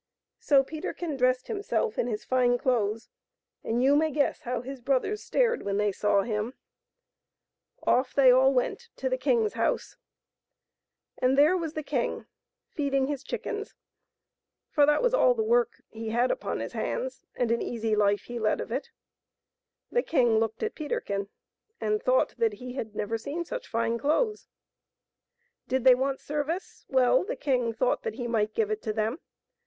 [0.39, 3.07] So Peterkin dressed himself in his fine clothes,
[3.63, 6.55] and you may guess how his brothers stared when they saw him.
[7.85, 9.97] l8o PETERKIN AND THE LITTLE GREY HARE Off they all went to the king's house,
[11.19, 12.25] and there was the king
[12.71, 13.75] feeding his chickens;
[14.71, 18.23] for that was all the work he had upon his hands, and an easy life
[18.23, 18.89] he led of it.
[19.91, 21.29] The king looked at Peterkin,
[21.79, 24.47] and thought that he had never seen such fine clothes.
[25.67, 26.85] Did they want service?
[26.87, 29.19] Well, the king thought that he might give it to them.